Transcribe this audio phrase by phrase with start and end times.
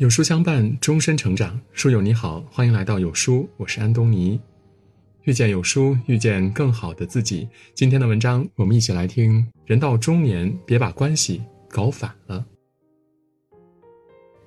[0.00, 1.60] 有书相伴，终身成长。
[1.74, 4.40] 书友你好，欢迎来到有书，我是安东尼。
[5.24, 7.46] 遇见有书，遇见更好的自己。
[7.74, 12.42] 今天的文章，我们一起来听：人到中年，别把关系搞反了。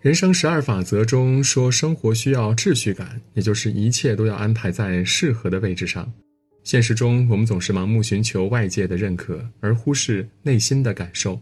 [0.00, 6.12] 人生十二法则中说，生活需要秩序感，也就是一切都要安排在适合的位置上。
[6.64, 11.40] 现实中，我们总是盲目寻求外界的认可，而忽视内心的感受。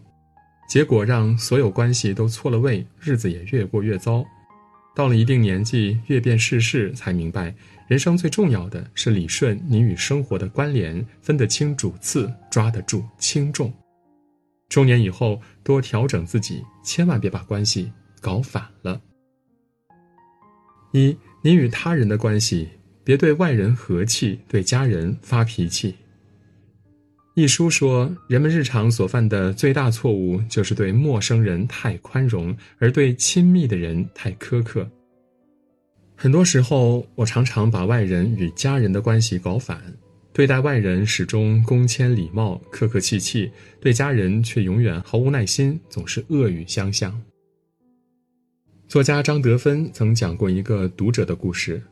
[0.67, 4.25] 结果让所有关系都错了位，日子也越过越糟。
[4.95, 7.53] 到了一定年纪，阅遍世事，才明白，
[7.87, 13.71] 人生最重要的是理顺你与生活的关联，分得清主次，抓得住轻重。
[14.69, 18.99] 中年以后，多调整自己，千万别把关系搞反了。
[20.93, 22.69] 一，你与他人的关系，
[23.03, 25.93] 别对外人和气，对家人发脾气。
[27.35, 34.89] 一书说，人们日常所犯的最大错误，就是对陌生人太宽容，而对亲密的人太苛刻。
[36.15, 39.81] 很多时候，我常常把外人与家人的关系搞反，
[40.31, 47.21] 对待外人始终恭谦礼貌、客客气气，对家人却永远毫无耐心，总是恶语相向。
[48.87, 51.83] 作家张德芬曾讲过一个读者的故事，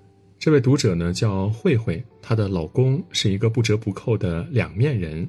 [0.44, 5.25] 这位读者呢叫慧慧，她的老公是一个不折不扣的两面人。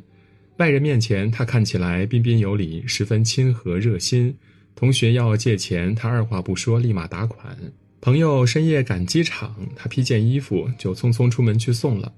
[0.57, 4.37] 外人面前，他看起来彬彬有礼，十分亲和热心。
[4.75, 7.57] 同学要借钱，他二话不说，立马打款。
[8.01, 12.13] 朋友深夜赶机场，他披件衣服就匆匆出门去送了。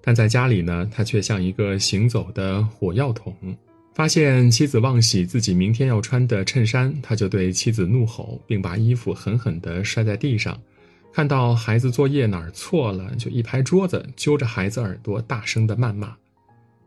[0.00, 3.36] 但在家里呢，他却像一个行走的火药桶。
[3.92, 10.58] 发现妻子忘洗自己明天要穿的衬衫，他就对妻子怒吼，并把衣服狠狠地摔在地上。
[11.12, 16.16] 看到孩子作业哪儿错了，就一拍桌子，揪着孩子耳朵，大声的谩骂。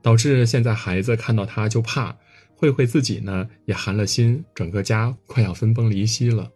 [0.02, 2.16] 导致现在孩子看到他就怕，
[2.56, 6.50] 慧慧自己呢也寒了心，整个家快要分崩离析了。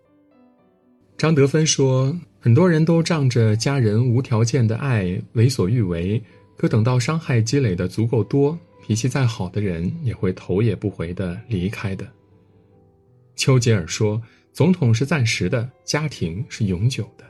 [1.17, 6.19] 张德芬说，很多人都仗着家人无条件的爱为所欲为，
[6.57, 12.07] 可等到伤害积累的足够多，脾气再好的人也会头也不回的离开的。
[13.35, 14.19] 丘吉尔说，
[14.53, 17.25] 总统是暂时的，家庭是永久的。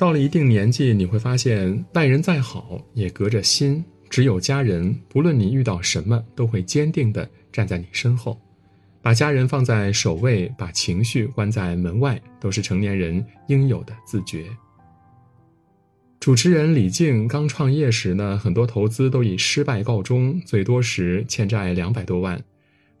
[0.00, 3.84] 到了一定年纪，你会发现，外人再好也隔着心。
[4.08, 8.40] 只有家人，不论你遇到什么，都会坚定地站在你身后。
[9.02, 14.46] 把家人放在首位，把情绪关在门外，都是成年人应有的自觉。
[16.18, 22.42] 主持人李静刚创业时呢，很多投资都以失败告终，最多时欠债两百多万。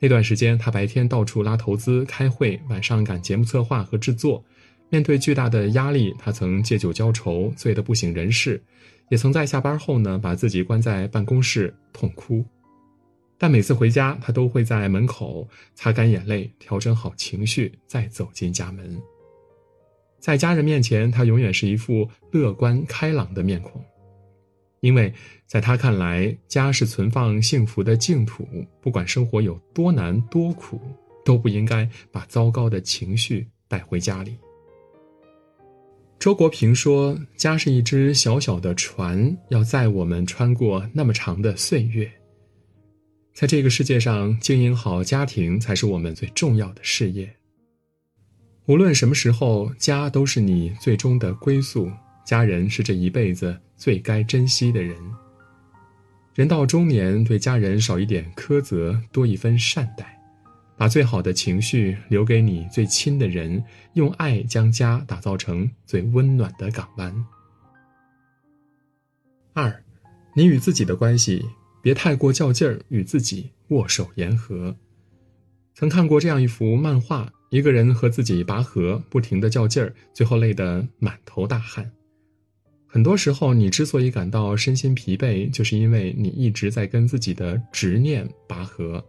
[0.00, 4.44] 那段时间，他白天到处拉投资、开会，晚上赶节目策划和制作。
[4.90, 8.62] 面对巨大的压力，他曾借酒浇愁，醉得不省人事。
[9.08, 12.44] 也曾在下班后呢，把自己关在办公室痛哭，
[13.38, 19.00] 但每次回家，他都会在门口擦干眼泪，调整好情绪，再走进家门。
[20.20, 23.82] 在家人面前，他永远是一副乐观开朗的面孔，
[24.80, 25.12] 因为
[25.46, 28.46] 在他看来，家是存放幸福的净土，
[28.80, 30.80] 不管生活有多难多苦，
[31.24, 34.36] 都不应该把糟糕的情绪带回家里。
[36.20, 42.12] 周国平说：“家是一只小小的船，要载我们穿过那么长的岁月。
[43.32, 47.34] 在这个世界上，经营好家庭才是我们最重要的事业。
[48.66, 51.90] 无论什么时候，家都是你最终的归宿。
[52.22, 54.94] 家人是这一辈子最该珍惜的人。
[56.34, 60.14] 人到中年，对家人少一点苛责，多一分善待。”
[60.80, 67.14] 把最好的情绪留给你最亲的人，用爱将家打造成最温暖的港湾。
[69.52, 69.84] 二，
[70.34, 71.44] 你与自己的关系
[71.82, 74.74] 别太过较劲儿，与自己握手言和。
[75.74, 81.92] 曾看过这样一幅漫画：一个人和自己拔河，不停的较劲儿，最后累得满头大汗。
[82.86, 89.04] 很多时候，你之所以感到身心疲惫，就是因为你一直在跟自己的执念拔河。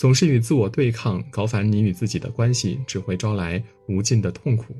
[0.00, 4.74] 总是与自我对抗，搞反你与自己的关系，只会招来无尽的痛苦。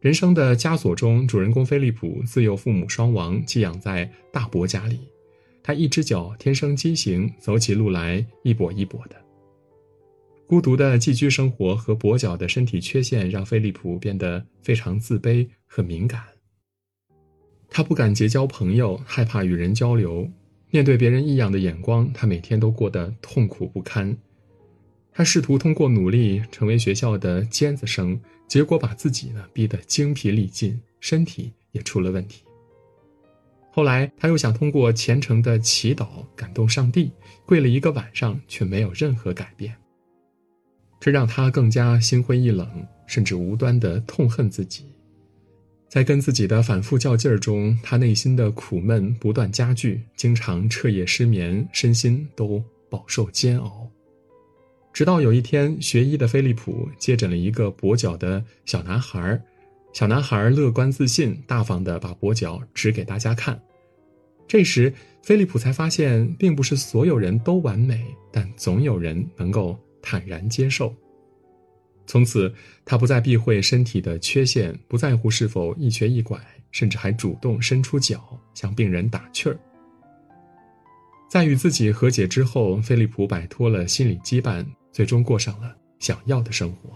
[0.00, 4.98] 人生的枷锁中，主人公菲利普自幼父母双亡，寄养在大伯家里。
[5.62, 9.14] 他一只脚天生畸形，走起路来一跛一跛的。
[10.48, 16.20] 孤独的寄居生活和跛脚的身体缺陷，让菲利普变得非常自卑和敏感。
[17.68, 20.28] 他不敢结交朋友，害怕与人交流。
[20.74, 24.16] 面对别人异样的眼光，他每天都过得痛苦不堪。
[25.12, 32.42] 他试图通过努力成为学校的尖子生，结果把自己呢逼得精疲力尽，身体也出了问题。
[33.70, 37.12] 后来他又想通过虔诚的祈祷感动上帝，
[37.46, 39.76] 跪了一个晚上，却没有任何改变。
[40.98, 42.68] 这让他更加心灰意冷，
[43.06, 44.86] 甚至无端的痛恨自己。
[45.88, 53.88] 在跟自己的反复较劲儿中，他内心的苦闷不断加剧，经常彻夜失眠，身心都饱受煎熬。
[54.92, 59.40] 直到有一天，学医的菲利普接诊了一个跛脚的小男孩，
[59.92, 63.60] 小男孩乐观自信、大方地把跛脚指给大家看。
[64.46, 64.92] 这时，
[65.22, 70.94] 菲利普才发现，并不是所有人都完美，但总有人能够坦然接受。
[72.06, 72.52] 从此，
[72.84, 76.38] 他不再避讳身体的缺陷，不在乎是否一瘸一拐，
[76.70, 79.58] 甚至还主动伸出脚向病人打趣儿。
[81.30, 86.90] 在与自己和解之后，菲利普摆脱了心理羁绊，最终过上了想要的生活。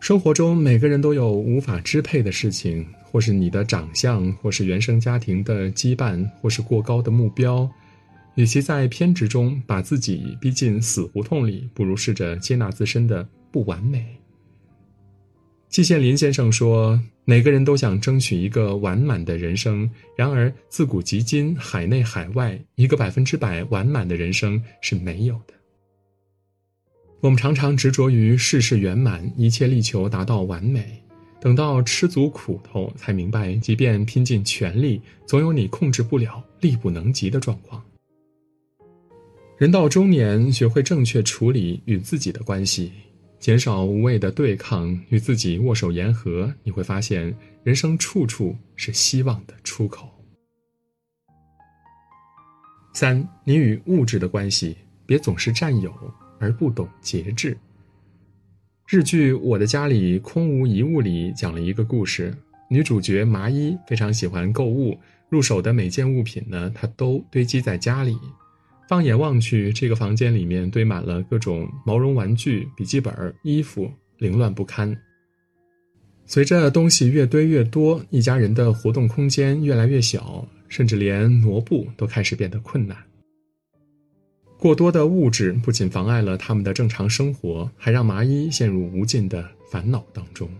[0.00, 7.70] 生活中，每个人都有无法支配的事情，或是你的长相，或是原生家庭的羁绊，或是过高的目标。
[8.36, 14.16] 与其在偏执中把自己逼进死胡同里，不如试着接纳自身的不完美。
[15.68, 25.54] 季羡林先生说：“每个人都想争取一个完满的人生，然而自古及今，海内海外，一个百分之百完满的人生是没有的。
[27.20, 31.02] 我们常常执着于事事圆满，一切力求达到完美，
[31.40, 37.80] 等到吃足苦头，才明白，即便拼尽全力，总有你控制不了、力不能及的状况。”
[39.60, 42.92] 人到中年，学会正确处理与自己的关系，
[43.38, 50.08] 减少无谓的对抗，与自己握手言和，你会发现人生处处是希望的出口。
[52.94, 54.74] 三，你与物质的关系，
[55.04, 55.92] 别总是占有
[56.38, 57.54] 而不懂节制。
[58.88, 62.34] 日剧《我的家里空无一物》里讲了一个故事，
[62.70, 64.98] 女主角麻衣非常喜欢购物，
[65.28, 68.16] 入手的每件物品呢，她都堆积在家里。
[68.90, 73.88] 放眼望去，这个房间里面堆满了各种毛绒玩具、笔记本、衣服，
[74.18, 75.00] 凌乱不堪。
[76.26, 82.96] 随着东西越堆越多，一家人的活动空间越来越小，甚至连挪步都开始变得困难。
[84.58, 90.50] 过多的物质不仅妨碍了他们的正常生活，还让麻衣陷入无尽的烦恼当中。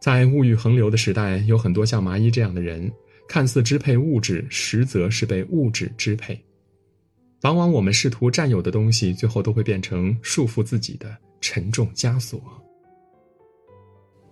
[0.00, 2.90] 在物欲横流的时代，有很多像麻衣这样的人，
[3.28, 6.42] 看似支配物质，实则是被物质支配。
[7.44, 12.40] 往往我们试图占有的东西，最后都会变成束缚自己的沉重枷锁。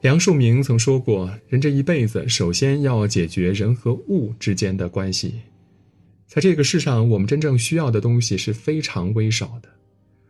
[0.00, 5.34] 梁漱溟曾说过：“人这一辈子，首先要解决人和物之间的关系。
[6.26, 9.68] 在这个世上，我们真正需要的东西是非常微少的。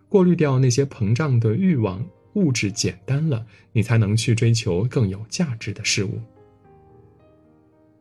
[0.09, 6.21] 过滤掉那些膨胀的欲望，物质简单了，你才能去追求更有价值的事物。”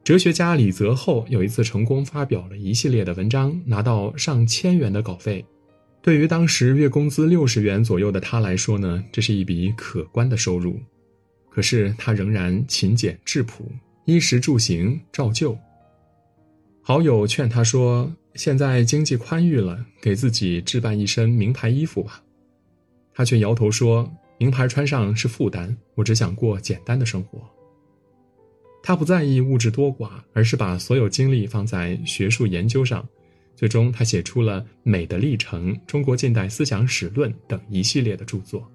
[0.04, 5.46] 哲学家李泽厚有一次成功发表了一系列的文章，拿到上千元的稿费。
[6.02, 10.80] 对于当时月工资六十元左右的他来说呢，这是一笔可观的收入。
[11.52, 13.72] 可是他仍然勤俭质朴，
[14.06, 15.56] 衣食住行照旧。
[16.82, 22.24] 好友劝他说：“现在经济宽裕了，给自己置办一身名牌衣服吧。”
[23.14, 27.40] 他却摇头说：“名牌穿上是负担，我只想过简单的生活。”
[28.84, 33.08] 他不在意物质多寡，而是把所有精力放在学术研究上。
[33.56, 38.68] 最终，他写出了《美的历程》《中国近代思想史论》等一系列的著作。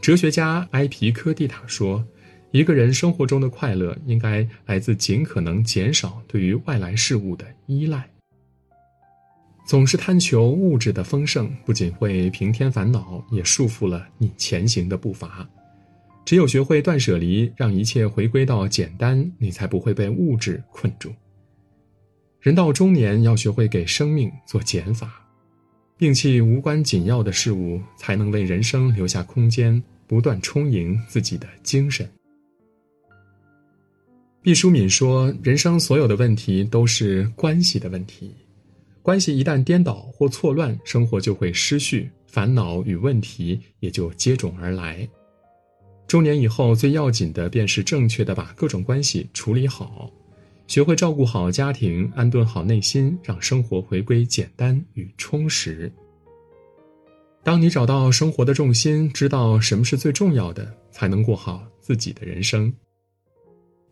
[0.00, 2.04] 哲学家埃皮科蒂塔说
[2.50, 8.08] ：“一个人生活中的快乐，应该来自尽可能减少对于外来事物的依赖。
[9.66, 15.48] 总是贪求物质的丰盛，不仅会平添烦恼，也束缚了你前行的步伐。”
[16.26, 21.12] 只有学会断舍离，让一切回归到简单，你才不会被物质困住。
[22.40, 25.24] 人到中年，要学会给生命做减法，
[25.96, 32.04] 摒弃无关紧要的事物，才能为人生留下空间，不断充盈自己的精神。
[34.42, 38.34] 毕淑敏说：“人生所有的问题都是关系的问题，
[39.00, 45.08] 关系一旦颠倒或错乱，生活就会失序，烦恼与问题也就接踵而来。”
[46.06, 50.10] 中年以后，最要紧的便是正确的把各种关系处理好，
[50.68, 55.90] 学会照顾好家庭，安顿好内心，让生活回归简单与充实。
[57.42, 62.72] 当你找到生活的重心，知道什么是最重要的，才能过好自己的人生。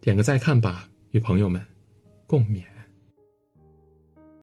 [0.01, 1.61] 点个再看吧，与朋友们
[2.27, 2.74] 共勉。